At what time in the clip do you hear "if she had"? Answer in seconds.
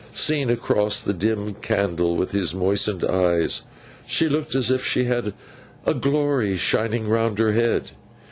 4.71-5.31